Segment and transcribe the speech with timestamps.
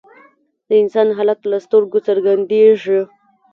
[0.67, 2.99] د انسان حالت له سترګو څرګندیږي